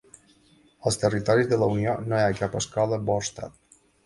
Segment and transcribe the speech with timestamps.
[0.91, 3.55] Als territoris de la Unió no hi ha cap escola Borstal.